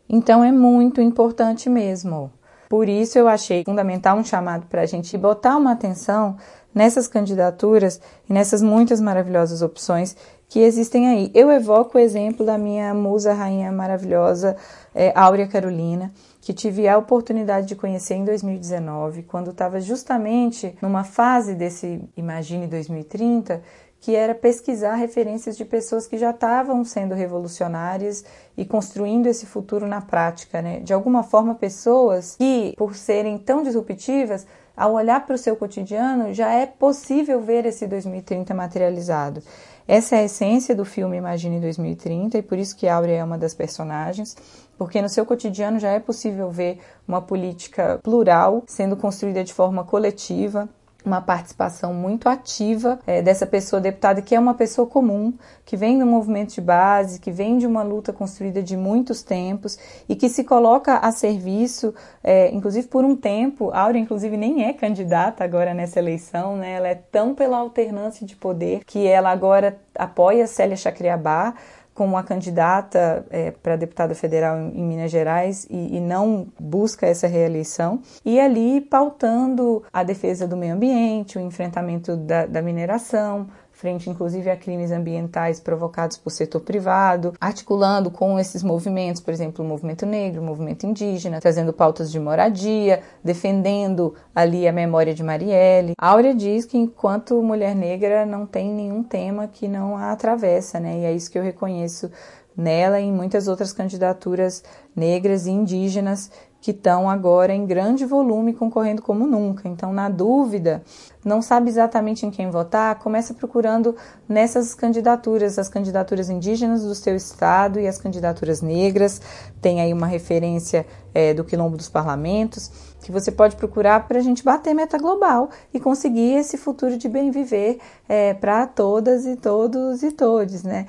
Então, 0.08 0.44
é 0.44 0.52
muito 0.52 1.02
importante 1.02 1.70
mesmo. 1.70 2.32
Por 2.70 2.90
isso, 2.90 3.18
eu 3.18 3.28
achei 3.28 3.64
fundamental 3.64 4.18
um 4.18 4.24
chamado 4.24 4.68
para 4.68 4.82
a 4.82 4.86
gente 4.86 5.18
botar 5.18 5.56
uma 5.56 5.72
atenção 5.72 6.38
nessas 6.74 7.08
candidaturas 7.08 8.00
e 8.30 8.34
nessas 8.34 8.62
muitas 8.62 9.02
maravilhosas 9.02 9.62
opções 9.62 10.16
que 10.50 10.60
existem 10.60 11.08
aí. 11.08 11.32
Eu 11.34 11.52
evoco 11.52 11.98
o 11.98 12.02
exemplo 12.02 12.46
da 12.46 12.58
minha 12.58 12.94
musa 12.94 13.34
rainha 13.34 13.72
maravilhosa, 13.72 14.56
é, 14.94 15.12
Áurea 15.16 15.48
Carolina, 15.48 16.12
que 16.48 16.54
tive 16.54 16.88
a 16.88 16.98
oportunidade 16.98 17.68
de 17.68 17.75
conhecer 17.75 18.13
em 18.13 18.24
2019, 18.24 19.24
quando 19.24 19.51
estava 19.51 19.82
justamente 19.82 20.77
numa 20.82 21.04
fase 21.04 21.54
desse 21.54 22.00
Imagine 22.16 22.68
2030, 22.68 23.62
que 24.00 24.16
era 24.16 24.34
pesquisar 24.34 24.96
referências 24.96 25.58
de 25.58 25.66
pessoas 25.66 26.08
que 26.08 26.18
já 26.18 26.30
estavam 26.30 26.86
sendo 26.86 27.13
revolucionárias 27.13 28.24
e 28.56 28.63
construindo 28.63 29.27
esse 29.27 29.46
futuro 29.46 29.86
na 29.86 30.00
prática, 30.00 30.62
né? 30.62 30.80
De 30.80 30.94
alguma 30.94 31.22
forma, 31.22 31.54
pessoas 31.54 32.38
que, 32.38 32.74
por 32.77 32.96
serem 32.96 33.38
tão 33.38 33.62
disruptivas, 33.62 34.48
ao 34.78 34.94
olhar 34.94 35.26
para 35.26 35.34
o 35.34 35.38
seu 35.40 35.56
cotidiano, 35.56 36.32
já 36.36 36.54
é 36.54 36.68
possível 36.68 37.42
ver 37.42 37.66
esse 37.66 37.88
2030 37.88 38.54
materializado. 38.54 39.42
Essa 39.88 40.18
é 40.18 40.20
a 40.20 40.24
essência 40.26 40.76
do 40.76 40.86
filme 40.86 41.18
Imagine 41.18 41.60
2030 41.60 42.38
e 42.38 42.42
por 42.44 42.60
isso 42.60 42.76
que 42.76 42.88
Áurea 42.88 43.18
é 43.18 43.24
uma 43.24 43.40
das 43.40 43.56
personagens, 43.56 44.38
porque 44.78 45.02
no 45.02 45.10
seu 45.10 45.26
cotidiano 45.26 45.80
já 45.80 45.90
é 45.90 46.00
possível 46.00 46.52
ver 46.52 46.80
uma 47.08 47.22
política 47.22 48.00
plural 48.04 48.64
sendo 48.68 48.96
construída 48.96 49.44
de 49.44 49.54
forma 49.54 49.84
coletiva, 49.84 50.70
uma 51.08 51.22
participação 51.22 51.94
muito 51.94 52.30
ativa 52.30 53.00
é, 53.08 53.22
dessa 53.22 53.48
pessoa 53.48 53.82
deputada, 53.82 54.22
que 54.22 54.36
é 54.36 54.40
uma 54.40 54.54
pessoa 54.54 54.86
comum, 54.86 55.34
que 55.66 55.76
vem 55.76 55.98
do 55.98 56.06
movimento 56.06 56.54
de 56.54 56.62
base, 56.62 57.20
que 57.20 57.32
vem 57.32 57.58
de 57.58 57.66
uma 57.66 57.82
luta 57.82 58.14
construída 58.14 58.62
de 58.62 58.78
muitos 58.78 59.24
tempos 59.24 59.80
e 60.08 60.16
que 60.16 60.30
se 60.30 60.44
coloca 60.44 60.98
a 60.98 61.12
serviço, 61.12 61.94
é, 62.24 62.52
inclusive 62.54 62.88
por 62.88 63.04
um 63.04 63.16
tempo. 63.16 63.72
Áurea, 63.74 64.00
inclusive, 64.00 64.38
nem 64.38 64.66
é 64.66 64.74
candidata 64.74 65.44
agora 65.44 65.74
nessa 65.74 66.00
eleição, 66.00 66.56
né? 66.58 66.74
Ela 66.74 66.90
é 66.90 66.96
tão 66.96 67.34
pela 67.34 67.58
alternância 67.58 68.26
de 68.26 68.36
poder 68.36 68.84
que 68.86 69.08
ela 69.08 69.32
agora 69.32 69.78
apoia 69.96 70.46
Célia 70.46 70.76
Chacriabá 70.76 71.56
como 71.98 72.12
uma 72.13 72.22
candidata 72.22 73.25
é, 73.32 73.50
para 73.50 73.75
deputada 73.75 74.13
federal 74.13 74.56
em, 74.60 74.80
em 74.80 74.84
Minas 74.84 75.10
Gerais 75.10 75.66
e, 75.68 75.98
e, 75.98 76.00
não 76.00 76.46
busca 76.60 77.08
essa 77.08 77.25
reeleição, 77.25 78.00
e 78.24 78.39
ali 78.39 78.80
pautando 78.82 79.84
a 79.92 80.04
defesa 80.04 80.48
do 80.48 80.56
meio 80.56 80.75
ambiente, 80.75 81.39
o 81.39 81.42
enfrentamento 81.42 82.16
da, 82.16 82.46
da 82.46 82.62
mineração, 82.62 83.48
frente 83.78 84.10
inclusive 84.10 84.50
a 84.50 84.58
crimes 84.58 84.92
ambientais 84.92 85.60
provocados 85.60 86.18
por 86.18 86.32
setor 86.32 86.62
privado, 86.62 87.34
articulando 87.40 88.10
com 88.10 88.40
esses 88.40 88.64
movimentos, 88.64 89.22
por 89.22 89.32
exemplo, 89.32 89.64
o 89.64 89.68
movimento 89.68 90.04
negro, 90.04 90.42
o 90.42 90.44
movimento 90.44 90.88
indígena, 90.88 91.40
trazendo 91.40 91.72
pautas 91.72 92.12
de 92.12 92.20
moradia, 92.20 93.04
defendendo 93.24 94.16
ali 94.34 94.68
a 94.68 94.74
memória 94.74 95.14
de 95.14 95.24
Marielle. 95.24 95.94
A 95.96 96.10
Áurea 96.10 96.34
diz 96.34 96.66
que 96.66 96.76
enquanto 96.76 97.42
mulher 97.44 97.76
negra 97.76 98.26
não 98.26 98.48
tem 98.48 98.74
nenhum 98.74 99.04
tema 99.04 99.48
que 99.48 99.68
não 99.68 99.96
a 99.96 100.12
atravessa, 100.12 100.80
né? 100.80 101.02
E 101.02 101.06
é 101.06 101.14
isso 101.14 101.30
que 101.30 101.38
eu 101.38 101.44
reconheço 101.44 102.10
nela 102.58 103.00
e 103.00 103.06
em 103.06 103.14
muitas 103.14 103.48
outras 103.48 103.72
candidaturas 103.72 104.64
negras 104.96 105.46
e 105.46 105.52
indígenas 105.52 106.32
que 106.60 106.72
estão 106.72 107.10
agora 107.10 107.54
em 107.54 107.66
grande 107.66 108.06
volume 108.06 108.54
concorrendo 108.54 109.02
como 109.02 109.26
nunca. 109.28 109.68
Então, 109.68 109.94
na 109.94 110.10
dúvida, 110.10 110.84
não 111.24 111.42
sabe 111.42 111.70
exatamente 111.70 112.26
em 112.26 112.32
quem 112.32 112.50
votar, 112.50 113.00
começa 113.00 113.34
procurando 113.34 113.96
nessas 114.28 114.74
candidaturas, 114.74 115.60
as 115.60 115.70
candidaturas 115.70 116.30
indígenas 116.30 116.84
do 116.84 116.96
seu 116.96 117.16
estado 117.16 117.80
e 117.80 117.88
as 117.88 117.98
candidaturas 117.98 118.62
negras. 118.62 119.22
Tem 119.62 119.82
aí 119.82 119.94
uma 119.94 120.08
referência 120.08 120.86
é, 121.14 121.34
do 121.34 121.44
Quilombo 121.44 121.78
dos 121.78 121.90
Parlamentos, 121.90 122.72
que 123.02 123.12
você 123.12 123.32
pode 123.32 123.56
procurar 123.56 124.08
para 124.08 124.20
a 124.20 124.22
gente 124.22 124.44
bater 124.44 124.74
meta 124.74 124.98
global 124.98 125.50
e 125.74 125.80
conseguir 125.80 126.34
esse 126.34 126.58
futuro 126.58 126.98
de 126.98 127.08
bem 127.08 127.32
viver 127.32 127.80
é, 128.10 128.34
para 128.34 128.66
todas 128.68 129.26
e 129.26 129.36
todos 129.36 130.04
e 130.04 130.12
todes, 130.12 130.64
né? 130.64 130.88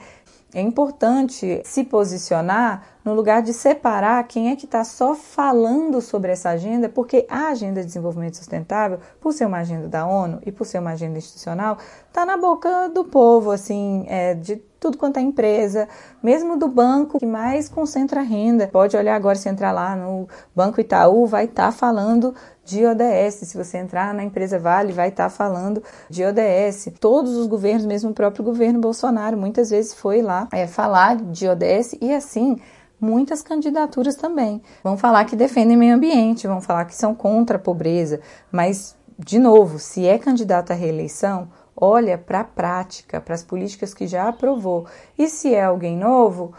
É 0.54 0.62
importante 0.62 1.60
se 1.62 1.84
posicionar 1.84 2.97
no 3.08 3.14
lugar 3.14 3.40
de 3.40 3.54
separar 3.54 4.22
quem 4.24 4.50
é 4.50 4.56
que 4.56 4.66
está 4.66 4.84
só 4.84 5.14
falando 5.14 5.98
sobre 6.02 6.30
essa 6.30 6.50
agenda, 6.50 6.90
porque 6.90 7.26
a 7.26 7.48
agenda 7.48 7.80
de 7.80 7.86
desenvolvimento 7.86 8.36
sustentável, 8.36 9.00
por 9.18 9.32
ser 9.32 9.46
uma 9.46 9.58
agenda 9.58 9.88
da 9.88 10.06
ONU 10.06 10.40
e 10.44 10.52
por 10.52 10.66
ser 10.66 10.78
uma 10.78 10.90
agenda 10.90 11.16
institucional, 11.16 11.78
está 12.06 12.26
na 12.26 12.36
boca 12.36 12.90
do 12.90 13.04
povo, 13.04 13.50
assim, 13.50 14.04
é, 14.08 14.34
de 14.34 14.56
tudo 14.78 14.98
quanto 14.98 15.16
é 15.16 15.22
empresa, 15.22 15.88
mesmo 16.22 16.56
do 16.56 16.68
banco 16.68 17.18
que 17.18 17.26
mais 17.26 17.68
concentra 17.68 18.20
renda. 18.20 18.68
Pode 18.68 18.96
olhar 18.96 19.16
agora, 19.16 19.36
se 19.36 19.48
entrar 19.48 19.72
lá 19.72 19.96
no 19.96 20.28
Banco 20.54 20.80
Itaú, 20.80 21.26
vai 21.26 21.46
estar 21.46 21.66
tá 21.66 21.72
falando 21.72 22.34
de 22.64 22.84
ODS. 22.84 23.48
Se 23.48 23.56
você 23.56 23.78
entrar 23.78 24.14
na 24.14 24.22
empresa 24.22 24.58
Vale, 24.58 24.92
vai 24.92 25.08
estar 25.08 25.24
tá 25.24 25.30
falando 25.30 25.82
de 26.08 26.24
ODS. 26.24 26.90
Todos 27.00 27.36
os 27.36 27.46
governos, 27.46 27.86
mesmo 27.86 28.10
o 28.10 28.14
próprio 28.14 28.44
governo 28.44 28.78
Bolsonaro, 28.78 29.36
muitas 29.36 29.70
vezes 29.70 29.94
foi 29.94 30.22
lá 30.22 30.46
é, 30.52 30.66
falar 30.66 31.16
de 31.16 31.48
ODS 31.48 31.96
e 32.00 32.12
assim 32.14 32.58
muitas 33.00 33.42
candidaturas 33.42 34.16
também. 34.16 34.62
Vão 34.82 34.96
falar 34.96 35.24
que 35.24 35.36
defendem 35.36 35.76
meio 35.76 35.94
ambiente, 35.94 36.46
vão 36.46 36.60
falar 36.60 36.84
que 36.84 36.94
são 36.94 37.14
contra 37.14 37.56
a 37.56 37.60
pobreza, 37.60 38.20
mas, 38.50 38.96
de 39.18 39.38
novo, 39.38 39.78
se 39.78 40.06
é 40.06 40.18
candidato 40.18 40.72
à 40.72 40.74
reeleição, 40.74 41.48
olha 41.76 42.18
para 42.18 42.40
a 42.40 42.44
prática, 42.44 43.20
para 43.20 43.34
as 43.34 43.44
políticas 43.44 43.94
que 43.94 44.06
já 44.06 44.28
aprovou. 44.28 44.86
E 45.16 45.28
se 45.28 45.54
é 45.54 45.64
alguém 45.64 45.96
novo, 45.96 46.52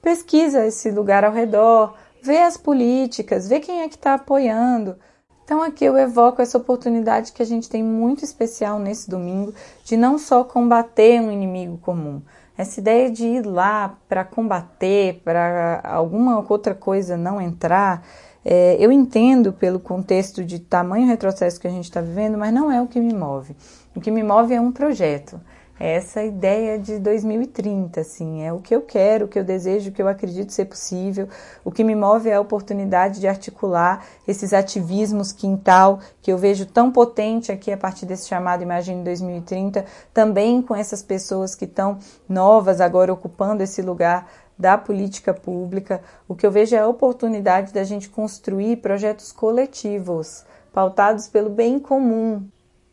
pesquisa 0.00 0.66
esse 0.66 0.90
lugar 0.90 1.24
ao 1.24 1.32
redor, 1.32 1.94
vê 2.22 2.38
as 2.38 2.56
políticas, 2.56 3.48
vê 3.48 3.60
quem 3.60 3.82
é 3.82 3.88
que 3.88 3.96
está 3.96 4.14
apoiando. 4.14 4.96
Então 5.44 5.62
aqui 5.62 5.84
eu 5.84 5.98
evoco 5.98 6.40
essa 6.40 6.58
oportunidade 6.58 7.32
que 7.32 7.42
a 7.42 7.46
gente 7.46 7.68
tem 7.68 7.82
muito 7.82 8.24
especial 8.24 8.78
nesse 8.78 9.10
domingo 9.10 9.52
de 9.84 9.96
não 9.96 10.16
só 10.16 10.44
combater 10.44 11.20
um 11.20 11.32
inimigo 11.32 11.76
comum, 11.78 12.22
essa 12.60 12.78
ideia 12.78 13.10
de 13.10 13.24
ir 13.24 13.46
lá 13.46 13.96
para 14.08 14.24
combater, 14.24 15.22
para 15.24 15.80
alguma 15.82 16.44
outra 16.46 16.74
coisa 16.74 17.16
não 17.16 17.40
entrar, 17.40 18.06
é, 18.44 18.76
eu 18.78 18.92
entendo 18.92 19.52
pelo 19.52 19.80
contexto 19.80 20.44
de 20.44 20.58
tamanho 20.58 21.06
retrocesso 21.06 21.60
que 21.60 21.66
a 21.66 21.70
gente 21.70 21.84
está 21.84 22.00
vivendo, 22.00 22.36
mas 22.38 22.52
não 22.52 22.70
é 22.70 22.80
o 22.80 22.86
que 22.86 23.00
me 23.00 23.14
move. 23.14 23.56
O 23.94 24.00
que 24.00 24.10
me 24.10 24.22
move 24.22 24.54
é 24.54 24.60
um 24.60 24.72
projeto 24.72 25.40
essa 25.82 26.22
ideia 26.22 26.78
de 26.78 26.98
2030, 26.98 28.02
assim, 28.02 28.42
é 28.42 28.52
o 28.52 28.60
que 28.60 28.76
eu 28.76 28.82
quero, 28.82 29.24
o 29.24 29.28
que 29.28 29.38
eu 29.38 29.44
desejo, 29.44 29.88
o 29.88 29.92
que 29.92 30.02
eu 30.02 30.08
acredito 30.08 30.52
ser 30.52 30.66
possível. 30.66 31.26
O 31.64 31.72
que 31.72 31.82
me 31.82 31.96
move 31.96 32.28
é 32.28 32.34
a 32.34 32.40
oportunidade 32.40 33.18
de 33.18 33.26
articular 33.26 34.04
esses 34.28 34.52
ativismos 34.52 35.32
quintal 35.32 35.98
que 36.20 36.30
eu 36.30 36.36
vejo 36.36 36.66
tão 36.66 36.92
potente 36.92 37.50
aqui 37.50 37.72
a 37.72 37.78
partir 37.78 38.04
desse 38.04 38.28
chamado 38.28 38.62
Imagine 38.62 39.02
2030, 39.02 39.86
também 40.12 40.60
com 40.60 40.76
essas 40.76 41.02
pessoas 41.02 41.54
que 41.54 41.64
estão 41.64 41.96
novas 42.28 42.78
agora 42.78 43.10
ocupando 43.10 43.62
esse 43.62 43.80
lugar 43.80 44.30
da 44.58 44.76
política 44.76 45.32
pública. 45.32 46.02
O 46.28 46.34
que 46.34 46.46
eu 46.46 46.50
vejo 46.50 46.76
é 46.76 46.80
a 46.80 46.88
oportunidade 46.88 47.72
da 47.72 47.84
gente 47.84 48.10
construir 48.10 48.76
projetos 48.76 49.32
coletivos, 49.32 50.44
pautados 50.74 51.26
pelo 51.26 51.48
bem 51.48 51.78
comum. 51.78 52.46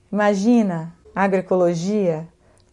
Imagina 0.10 0.96
agroecologia, 1.13 2.25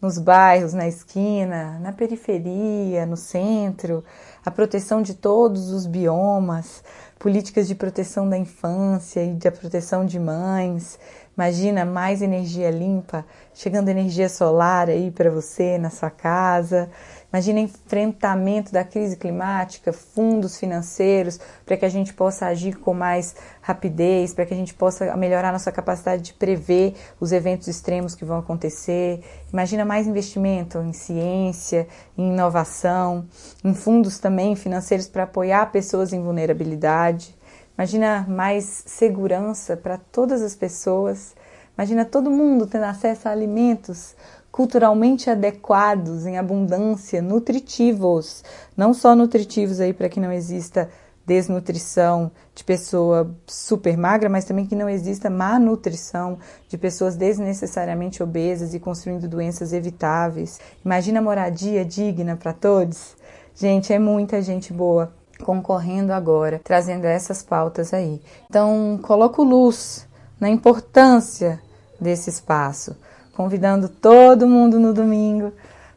nos 0.05 0.19
bairros, 0.19 0.71
na 0.71 0.87
esquina, 0.87 1.79
na 1.79 1.91
periferia, 1.91 3.07
no 3.07 3.17
centro, 3.17 4.03
a 4.45 4.51
proteção 4.51 5.01
de 5.01 5.15
todos 5.15 5.71
os 5.71 5.87
biomas, 5.87 6.83
políticas 7.17 7.67
de 7.67 7.73
proteção 7.73 8.29
da 8.29 8.37
infância 8.37 9.23
e 9.23 9.33
da 9.33 9.51
proteção 9.51 10.05
de 10.05 10.19
mães. 10.19 10.99
Imagina 11.35 11.83
mais 11.83 12.21
energia 12.21 12.69
limpa, 12.69 13.25
chegando 13.51 13.89
energia 13.89 14.29
solar 14.29 14.89
aí 14.89 15.09
para 15.09 15.31
você 15.31 15.79
na 15.79 15.89
sua 15.89 16.11
casa. 16.11 16.87
Imagina 17.35 17.59
enfrentamento 17.59 18.71
da 18.71 18.85
crise 18.85 19.17
climática, 19.17 19.91
fundos 19.91 20.57
financeiros 20.57 21.37
para 21.65 21.75
que 21.75 21.83
a 21.83 21.89
gente 21.89 22.13
possa 22.13 22.45
agir 22.45 22.77
com 22.77 22.93
mais 22.93 23.35
rapidez, 23.61 24.33
para 24.33 24.45
que 24.45 24.53
a 24.53 24.57
gente 24.57 24.73
possa 24.73 25.13
melhorar 25.17 25.51
nossa 25.51 25.69
capacidade 25.69 26.21
de 26.21 26.33
prever 26.33 26.95
os 27.19 27.33
eventos 27.33 27.67
extremos 27.67 28.15
que 28.15 28.23
vão 28.23 28.39
acontecer. 28.39 29.21
Imagina 29.51 29.83
mais 29.83 30.07
investimento 30.07 30.77
em 30.77 30.93
ciência, 30.93 31.89
em 32.17 32.31
inovação, 32.31 33.25
em 33.65 33.73
fundos 33.73 34.17
também 34.17 34.55
financeiros 34.55 35.09
para 35.09 35.23
apoiar 35.23 35.73
pessoas 35.73 36.13
em 36.13 36.23
vulnerabilidade. 36.23 37.35
Imagina 37.77 38.25
mais 38.29 38.63
segurança 38.85 39.75
para 39.75 39.97
todas 39.97 40.41
as 40.41 40.55
pessoas. 40.55 41.35
Imagina 41.77 42.05
todo 42.05 42.31
mundo 42.31 42.65
tendo 42.65 42.85
acesso 42.85 43.27
a 43.27 43.31
alimentos 43.31 44.15
culturalmente 44.55 45.29
adequados, 45.29 46.25
em 46.25 46.37
abundância, 46.37 47.21
nutritivos, 47.21 48.41
não 48.77 48.93
só 48.93 49.13
nutritivos 49.13 49.81
aí 49.81 49.91
para 49.91 50.07
que 50.07 50.17
não 50.17 50.31
exista 50.31 50.89
desnutrição 51.27 52.31
de 52.55 52.63
pessoa 52.63 53.35
super 53.45 53.97
magra, 53.97 54.29
mas 54.29 54.45
também 54.45 54.65
que 54.65 54.73
não 54.73 54.87
exista 54.87 55.29
má 55.29 55.59
nutrição 55.59 56.39
de 56.69 56.77
pessoas 56.77 57.17
desnecessariamente 57.17 58.23
obesas 58.23 58.73
e 58.73 58.79
construindo 58.79 59.27
doenças 59.27 59.73
evitáveis. 59.73 60.57
Imagina 60.85 61.21
moradia 61.21 61.83
digna 61.83 62.37
para 62.37 62.53
todos. 62.53 63.17
Gente, 63.53 63.91
é 63.91 63.99
muita 63.99 64.41
gente 64.41 64.71
boa 64.71 65.11
concorrendo 65.43 66.13
agora, 66.13 66.61
trazendo 66.63 67.03
essas 67.03 67.43
pautas 67.43 67.93
aí. 67.93 68.21
Então, 68.49 68.97
coloco 69.03 69.43
luz 69.43 70.07
na 70.39 70.49
importância 70.49 71.59
desse 71.99 72.29
espaço 72.29 72.95
convidando 73.35 73.89
todo 73.89 74.47
mundo 74.47 74.79
no 74.79 74.93
domingo 74.93 75.51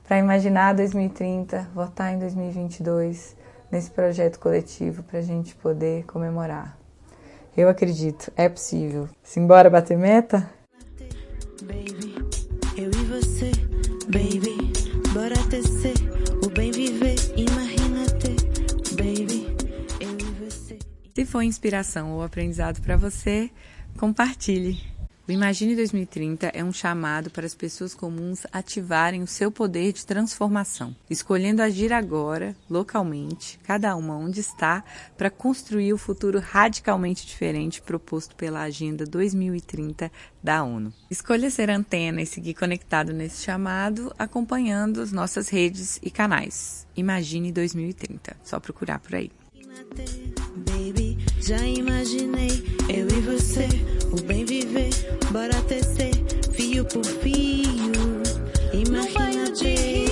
para 0.07 0.19
imaginar 0.19 0.75
2030, 0.75 1.69
votar 1.73 2.13
em 2.13 2.19
2022 2.19 3.37
nesse 3.71 3.91
projeto 3.91 4.39
coletivo 4.39 5.03
para 5.05 5.21
a 5.21 5.23
gente 5.23 5.55
poder 5.55 6.05
comemorar. 6.05 6.77
Eu 7.57 7.69
acredito, 7.69 8.33
é 8.37 8.49
possível. 8.49 9.09
Simbora 9.23 9.71
bater 9.71 9.97
meta? 9.97 10.51
Baby, 11.63 12.15
eu 12.77 12.91
e 12.91 13.05
você, 13.07 13.51
baby, 14.07 14.73
bora 15.13 15.37
tecer 15.49 15.95
o 16.45 16.49
bem 16.49 16.71
viver, 16.71 17.17
imagina 17.37 18.05
ter, 18.19 18.37
baby, 18.97 19.57
eu 20.01 20.11
e 20.11 20.45
você. 20.45 20.79
Se 21.15 21.25
foi 21.25 21.47
inspiração 21.47 22.13
ou 22.13 22.23
aprendizado 22.23 22.81
para 22.81 22.97
você, 22.97 23.51
compartilhe. 23.99 24.98
O 25.29 25.31
Imagine 25.31 25.77
2030 25.77 26.47
é 26.55 26.65
um 26.65 26.73
chamado 26.73 27.29
para 27.29 27.45
as 27.45 27.55
pessoas 27.55 27.95
comuns 27.95 28.47
ativarem 28.51 29.23
o 29.23 29.27
seu 29.27 29.53
poder 29.53 29.93
de 29.93 30.07
transformação, 30.07 30.97
escolhendo 31.11 31.61
agir 31.61 31.93
agora, 31.93 32.57
localmente, 32.71 33.61
cada 33.63 33.95
uma 33.95 34.17
onde 34.17 34.41
está, 34.41 34.83
para 35.19 35.29
construir 35.29 35.93
o 35.93 35.99
futuro 35.99 36.41
radicalmente 36.41 37.27
diferente 37.27 37.83
proposto 37.83 38.35
pela 38.37 38.63
Agenda 38.63 39.05
2030 39.05 40.11
da 40.43 40.65
ONU. 40.65 40.95
Escolha 41.11 41.51
ser 41.51 41.69
antena 41.69 42.23
e 42.23 42.27
seguir 42.27 42.55
conectado 42.55 43.13
nesse 43.13 43.45
chamado, 43.45 44.11
acompanhando 44.19 45.03
as 45.03 45.13
nossas 45.13 45.51
redes 45.51 46.01
e 46.03 46.11
canais. 46.11 46.87
Imagine 46.97 47.53
2030. 47.53 48.35
Só 48.43 48.59
procurar 48.59 48.99
por 48.99 49.15
aí. 49.15 49.31
Baby, 50.65 51.19
já 51.41 51.59
imaginei 51.67 52.63
eu 52.89 53.07
e 53.07 53.21
você, 53.21 53.69
o 54.13 54.21
bem 54.23 54.45
viver, 54.45 54.91
bora 55.31 55.61
tecer 55.63 56.13
fio 56.53 56.85
por 56.85 57.05
fio. 57.05 57.93
Imagina 58.73 59.53
ter, 59.53 59.75
eu 59.75 59.77
e 59.77 60.03
você. 60.03 60.08